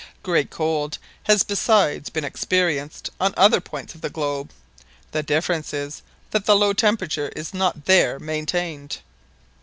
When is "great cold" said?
0.23-0.97